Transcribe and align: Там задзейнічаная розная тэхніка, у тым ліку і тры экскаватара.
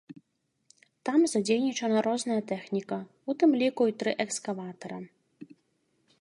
Там 1.09 1.19
задзейнічаная 1.33 2.01
розная 2.07 2.37
тэхніка, 2.53 2.97
у 3.33 3.37
тым 3.45 3.51
ліку 3.63 3.83
і 3.91 3.97
тры 4.01 4.11
экскаватара. 4.27 4.99